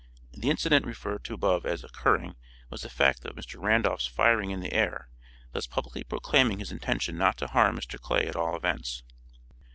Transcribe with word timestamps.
The 0.33 0.49
incident 0.49 0.87
referred 0.87 1.23
to 1.25 1.35
above 1.35 1.63
as 1.63 1.83
'occurring' 1.83 2.35
was 2.71 2.81
the 2.81 2.89
fact 2.89 3.23
of 3.23 3.35
Mr. 3.35 3.61
Randolph's 3.61 4.07
firing 4.07 4.49
in 4.49 4.59
the 4.59 4.73
air, 4.73 5.09
thus 5.51 5.67
publicly 5.67 6.03
proclaiming 6.03 6.57
his 6.57 6.71
intention 6.71 7.19
not 7.19 7.37
to 7.37 7.45
harm 7.45 7.77
Mr. 7.77 7.99
Clay 7.99 8.25
at 8.25 8.35
all 8.35 8.55
events. 8.55 9.03